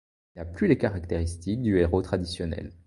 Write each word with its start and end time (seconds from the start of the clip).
Il 0.35 0.39
n'a 0.39 0.45
plus 0.45 0.65
les 0.67 0.79
caractéristiques 0.79 1.61
du 1.61 1.77
héros 1.77 2.01
traditionnel. 2.01 2.73